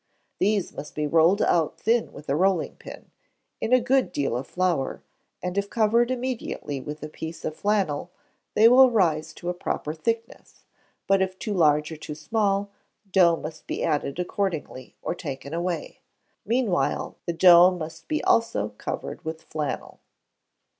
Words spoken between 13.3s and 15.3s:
must be added accordingly, or